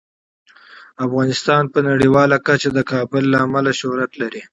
افغانستان 1.05 1.63
په 1.73 1.79
نړیواله 1.89 2.37
کچه 2.47 2.69
د 2.73 2.79
کابل 2.91 3.23
له 3.33 3.37
امله 3.45 3.71
شهرت 3.79 4.11
لري. 4.21 4.41